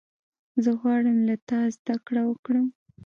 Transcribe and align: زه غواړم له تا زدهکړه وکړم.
زه 0.63 0.71
غواړم 0.81 1.17
له 1.29 1.35
تا 1.49 1.59
زدهکړه 1.75 2.21
وکړم. 2.25 2.67